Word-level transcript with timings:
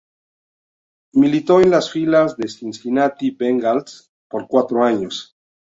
Militó 1.13 1.61
en 1.61 1.69
las 1.69 1.91
filas 1.91 2.35
del 2.35 2.49
Cincinnati 2.49 3.29
Bengals 3.29 4.09
por 4.27 4.47
cuatro 4.47 4.83
años. 4.83 5.37